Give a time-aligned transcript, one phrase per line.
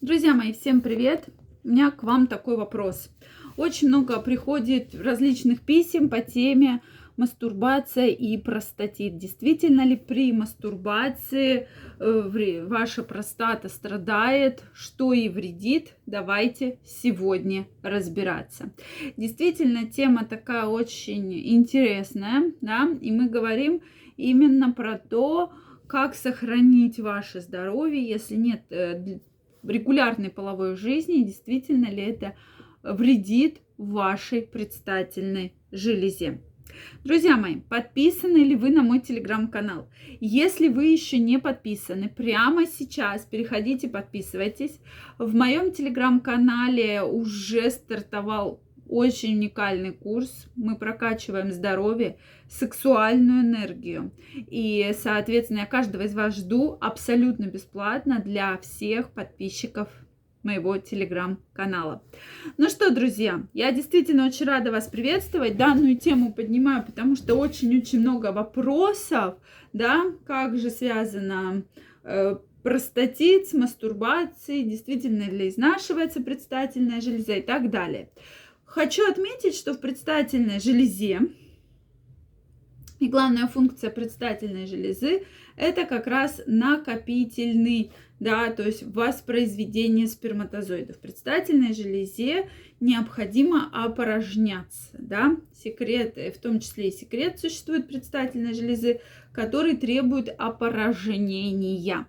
[0.00, 1.28] Друзья мои, всем привет!
[1.62, 3.10] У меня к вам такой вопрос.
[3.58, 6.80] Очень много приходит различных писем по теме
[7.18, 9.18] мастурбация и простатит.
[9.18, 11.68] Действительно ли при мастурбации
[11.98, 15.96] э, ваша простата страдает, что и вредит?
[16.06, 18.72] Давайте сегодня разбираться.
[19.18, 23.82] Действительно, тема такая очень интересная, да, и мы говорим
[24.16, 25.52] именно про то,
[25.86, 29.20] как сохранить ваше здоровье, если нет э,
[29.62, 32.36] регулярной половой жизни, действительно ли это
[32.82, 36.40] вредит вашей предстательной железе.
[37.04, 39.88] Друзья мои, подписаны ли вы на мой телеграм-канал?
[40.20, 44.80] Если вы еще не подписаны, прямо сейчас переходите, подписывайтесь.
[45.18, 50.48] В моем телеграм-канале уже стартовал очень уникальный курс.
[50.56, 52.18] Мы прокачиваем здоровье,
[52.48, 54.10] сексуальную энергию.
[54.34, 59.88] И, соответственно, я каждого из вас жду абсолютно бесплатно для всех подписчиков
[60.42, 62.02] моего телеграм-канала.
[62.56, 65.56] Ну что, друзья, я действительно очень рада вас приветствовать.
[65.56, 69.36] Данную тему поднимаю, потому что очень-очень много вопросов,
[69.72, 71.62] да, как же связано
[72.04, 78.08] э, простатит с мастурбацией, действительно ли изнашивается предстательная железа и так далее.
[78.70, 81.22] Хочу отметить, что в предстательной железе
[83.00, 85.24] и главная функция предстательной железы–
[85.56, 87.90] это как раз накопительный,
[88.20, 90.98] да, то есть воспроизведение сперматозоидов.
[90.98, 99.00] В предстательной железе необходимо опорожняться, да, секреты, в том числе и секрет существует предстательной железы,
[99.32, 102.06] который требует опорожнения.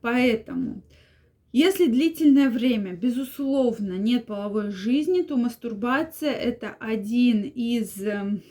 [0.00, 0.82] Поэтому
[1.52, 8.42] если длительное время, безусловно, нет половой жизни, то мастурбация это один из эм,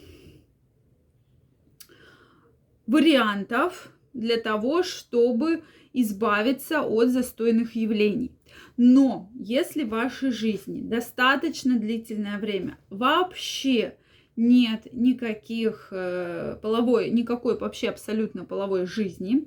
[2.88, 8.32] вариантов для того, чтобы избавиться от застойных явлений.
[8.76, 13.96] Но если в вашей жизни достаточно длительное время вообще
[14.36, 19.46] нет никаких э, половой, никакой вообще абсолютно половой жизни,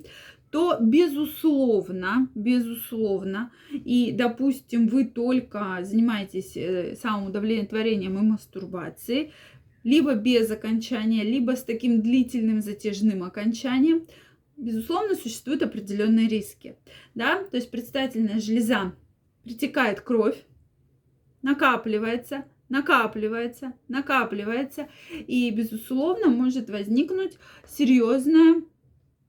[0.53, 9.33] то безусловно, безусловно, и, допустим, вы только занимаетесь э, самоудовлетворением и мастурбацией,
[9.83, 14.05] либо без окончания, либо с таким длительным затяжным окончанием,
[14.55, 16.75] безусловно, существуют определенные риски.
[17.15, 17.43] Да?
[17.45, 18.93] То есть предстательная железа
[19.43, 20.37] притекает кровь,
[21.41, 28.61] накапливается, накапливается, накапливается, и, безусловно, может возникнуть серьезная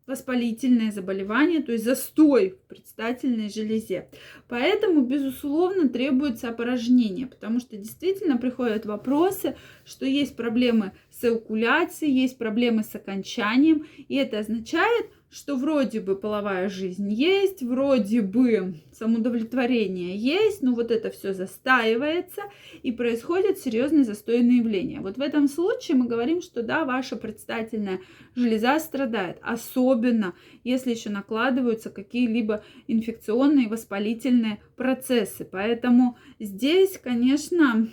[0.07, 4.09] воспалительное заболевание, то есть застой в предстательной железе.
[4.49, 12.37] Поэтому, безусловно, требуется опорожнение, потому что действительно приходят вопросы, что есть проблемы с эукуляцией, есть
[12.37, 20.17] проблемы с окончанием, и это означает, что вроде бы половая жизнь есть, вроде бы самоудовлетворение
[20.17, 22.43] есть, но вот это все застаивается
[22.85, 25.01] и происходит серьезное застойное явление.
[25.01, 28.01] Вот в этом случае мы говорим, что да, ваша предстательная
[28.37, 35.45] железа страдает, особенно если еще накладываются какие-либо инфекционные воспалительные процессы.
[35.45, 37.89] Поэтому здесь, конечно,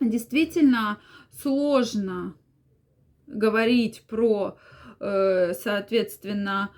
[0.00, 0.98] действительно
[1.42, 2.34] сложно
[3.26, 4.56] говорить про
[4.98, 6.70] соответственно,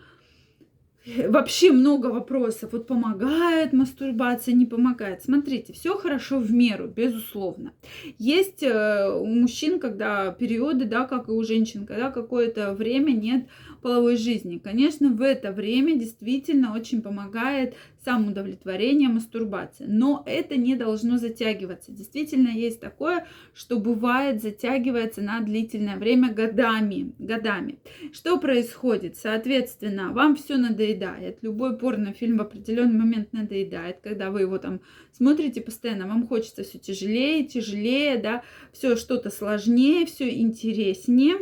[1.29, 2.73] вообще много вопросов.
[2.73, 5.23] Вот помогает мастурбация, не помогает.
[5.23, 7.73] Смотрите, все хорошо в меру, безусловно.
[8.19, 13.47] Есть э, у мужчин, когда периоды, да, как и у женщин, когда какое-то время нет
[13.81, 14.59] половой жизни.
[14.59, 17.75] Конечно, в это время действительно очень помогает
[18.05, 19.87] самоудовлетворение, мастурбация.
[19.89, 21.93] Но это не должно затягиваться.
[21.93, 27.13] Действительно есть такое, что бывает затягивается на длительное время годами.
[27.19, 27.79] годами.
[28.13, 29.17] Что происходит?
[29.17, 31.39] Соответственно, вам все надоедает.
[31.43, 34.81] Любой порнофильм в определенный момент надоедает, когда вы его там
[35.13, 41.37] смотрите постоянно, вам хочется все тяжелее, тяжелее, да, все что-то сложнее, все интереснее.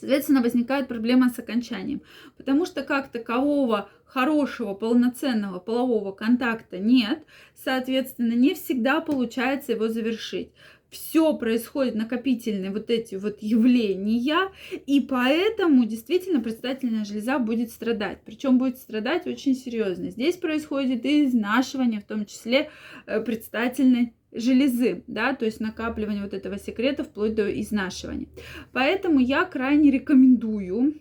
[0.00, 2.00] Соответственно, возникает проблема с окончанием.
[2.36, 7.22] Потому что как такового хорошего, полноценного полового контакта нет,
[7.54, 10.50] соответственно, не всегда получается его завершить.
[10.88, 14.50] Все происходит накопительные вот эти вот явления,
[14.86, 18.18] и поэтому действительно предстательная железа будет страдать.
[18.24, 20.10] Причем будет страдать очень серьезно.
[20.10, 22.70] Здесь происходит и изнашивание, в том числе
[23.06, 28.28] э, предстательной железы, да, то есть накапливание вот этого секрета вплоть до изнашивания.
[28.72, 30.94] Поэтому я крайне рекомендую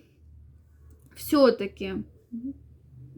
[1.16, 2.04] все-таки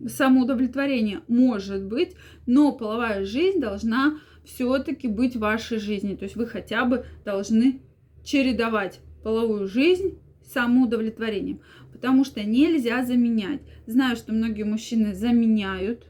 [0.08, 2.16] самоудовлетворение может быть,
[2.46, 6.16] но половая жизнь должна все-таки быть в вашей жизни.
[6.16, 7.82] То есть вы хотя бы должны
[8.24, 11.62] чередовать половую жизнь с самоудовлетворением.
[11.92, 13.62] Потому что нельзя заменять.
[13.86, 16.08] Знаю, что многие мужчины заменяют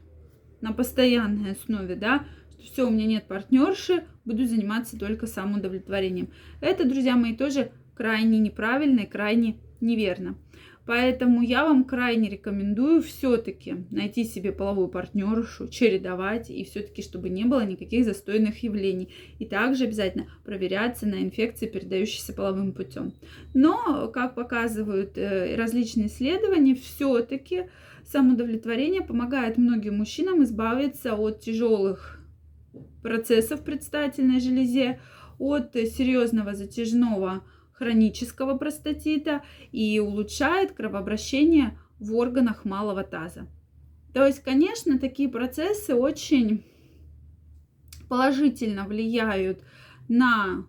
[0.60, 2.24] на постоянной основе, да,
[2.64, 6.30] все, у меня нет партнерши, буду заниматься только самоудовлетворением.
[6.60, 10.36] Это, друзья мои, тоже крайне неправильно и крайне неверно.
[10.84, 17.44] Поэтому я вам крайне рекомендую все-таки найти себе половую партнершу, чередовать, и все-таки, чтобы не
[17.44, 19.14] было никаких застойных явлений.
[19.38, 23.12] И также обязательно проверяться на инфекции, передающиеся половым путем.
[23.54, 27.66] Но, как показывают э, различные исследования, все-таки
[28.04, 32.21] самоудовлетворение помогает многим мужчинам избавиться от тяжелых
[33.02, 35.00] процессов в предстательной железе,
[35.38, 43.48] от серьезного затяжного хронического простатита и улучшает кровообращение в органах малого таза.
[44.14, 46.64] То есть, конечно, такие процессы очень
[48.08, 49.64] положительно влияют
[50.08, 50.66] на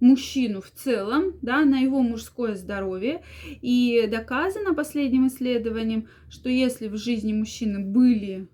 [0.00, 3.22] мужчину в целом, да, на его мужское здоровье.
[3.60, 8.48] И доказано последним исследованием, что если в жизни мужчины были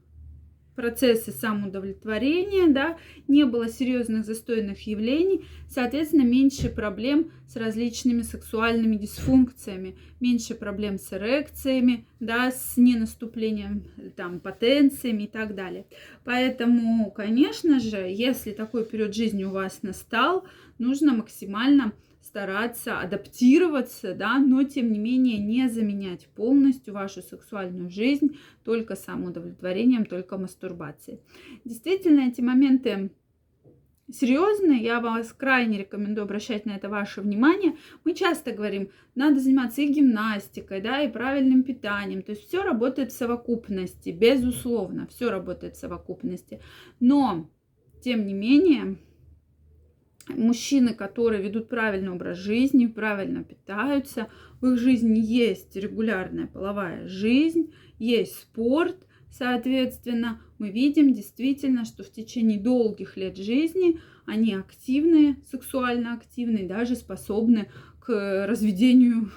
[0.76, 9.96] процессы самоудовлетворения, да, не было серьезных застойных явлений, соответственно, меньше проблем с различными сексуальными дисфункциями,
[10.20, 13.84] меньше проблем с эрекциями, да, с ненаступлением
[14.14, 15.86] там потенциями и так далее.
[16.24, 20.44] Поэтому, конечно же, если такой период жизни у вас настал,
[20.78, 21.92] нужно максимально
[22.26, 30.04] стараться адаптироваться, да, но тем не менее не заменять полностью вашу сексуальную жизнь только самоудовлетворением,
[30.04, 31.20] только мастурбацией.
[31.64, 33.10] Действительно, эти моменты
[34.12, 37.76] серьезные, я вас крайне рекомендую обращать на это ваше внимание.
[38.04, 42.22] Мы часто говорим, надо заниматься и гимнастикой, да, и правильным питанием.
[42.22, 46.60] То есть все работает в совокупности, безусловно, все работает в совокупности.
[47.00, 47.48] Но,
[48.02, 48.96] тем не менее,
[50.28, 54.28] мужчины, которые ведут правильный образ жизни, правильно питаются,
[54.60, 58.96] в их жизни есть регулярная половая жизнь, есть спорт,
[59.30, 66.96] соответственно, мы видим действительно, что в течение долгих лет жизни они активные, сексуально активные, даже
[66.96, 67.68] способны
[68.00, 69.30] к разведению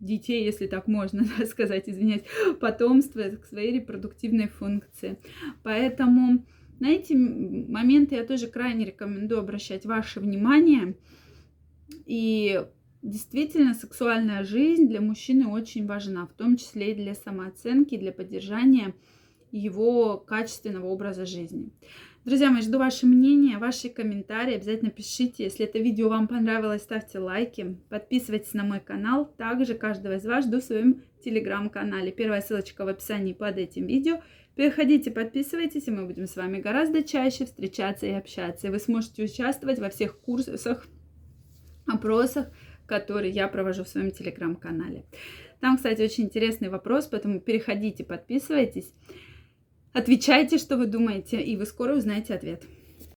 [0.00, 2.24] детей, если так можно сказать, извиняюсь,
[2.60, 5.18] потомства, к своей репродуктивной функции.
[5.62, 6.44] Поэтому
[6.80, 10.96] на эти моменты я тоже крайне рекомендую обращать ваше внимание.
[12.06, 12.64] И
[13.02, 18.94] действительно, сексуальная жизнь для мужчины очень важна, в том числе и для самооценки, для поддержания
[19.52, 21.70] его качественного образа жизни.
[22.24, 24.54] Друзья мои, жду ваше мнение, ваши комментарии.
[24.54, 25.44] Обязательно пишите.
[25.44, 27.76] Если это видео вам понравилось, ставьте лайки.
[27.90, 29.26] Подписывайтесь на мой канал.
[29.36, 32.12] Также каждого из вас жду в своем телеграм-канале.
[32.12, 34.22] Первая ссылочка в описании под этим видео.
[34.56, 38.68] Переходите, подписывайтесь, и мы будем с вами гораздо чаще встречаться и общаться.
[38.68, 40.86] И вы сможете участвовать во всех курсах,
[41.86, 42.50] опросах,
[42.86, 45.06] которые я провожу в своем телеграм-канале.
[45.60, 48.92] Там, кстати, очень интересный вопрос, поэтому переходите, подписывайтесь,
[49.92, 52.64] отвечайте, что вы думаете, и вы скоро узнаете ответ.